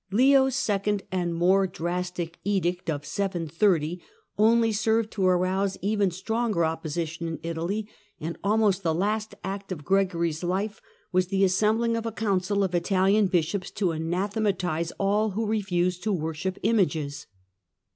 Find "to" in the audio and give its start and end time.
5.11-5.27, 13.69-13.91, 16.01-16.11